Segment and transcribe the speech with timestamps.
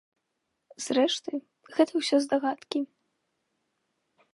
[0.85, 1.31] Зрэшты,
[1.75, 2.79] гэта ўсё здагадкі.